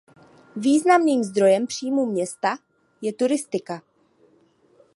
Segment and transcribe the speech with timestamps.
[0.55, 2.57] Významným zdrojem příjmů města
[3.01, 3.81] je turistika.